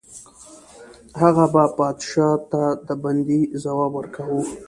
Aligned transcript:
هغه 1.21 1.45
به 1.53 1.63
پادشاه 1.77 2.35
ته 2.51 2.61
د 2.87 2.89
بندي 3.03 3.41
ځواب 3.63 3.91
ورکاوه. 3.95 4.41